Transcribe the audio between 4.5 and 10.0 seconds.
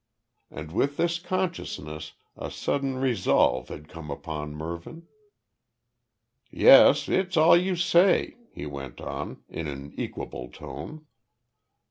Mervyn. "Yes, it's all you say," he went on, in an